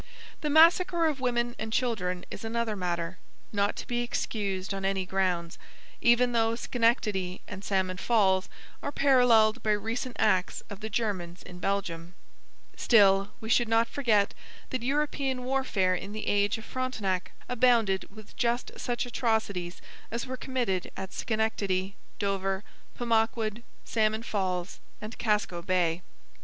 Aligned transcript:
The 0.41 0.49
massacre 0.49 1.05
of 1.05 1.19
women 1.19 1.55
and 1.59 1.71
children 1.71 2.25
is 2.31 2.43
another 2.43 2.75
matter, 2.75 3.19
not 3.53 3.75
to 3.75 3.85
be 3.85 4.01
excused 4.01 4.73
on 4.73 4.83
any 4.83 5.05
grounds, 5.05 5.59
even 6.01 6.31
though 6.31 6.55
Schenectady 6.55 7.41
and 7.47 7.63
Salmon 7.63 7.97
Falls 7.97 8.49
are 8.81 8.91
paralleled 8.91 9.61
by 9.61 9.73
recent 9.73 10.15
acts 10.17 10.63
of 10.71 10.79
the 10.79 10.89
Germans 10.89 11.43
in 11.43 11.59
Belgium. 11.59 12.15
Still, 12.75 13.33
we 13.39 13.47
should 13.47 13.67
not 13.69 13.87
forget 13.87 14.33
that 14.71 14.81
European 14.81 15.43
warfare 15.43 15.93
in 15.93 16.13
the 16.13 16.25
age 16.25 16.57
of 16.57 16.65
Frontenac 16.65 17.33
abounded 17.47 18.07
with 18.09 18.35
just 18.35 18.71
such 18.77 19.05
atrocities 19.05 19.81
as 20.09 20.25
were 20.25 20.35
committed 20.35 20.89
at 20.97 21.13
Schenectady, 21.13 21.95
Dover, 22.17 22.63
Pemaquid, 22.97 23.61
Salmon 23.85 24.23
Falls, 24.23 24.79
and 24.99 25.15
Casco 25.19 25.61
Bay. 25.61 26.01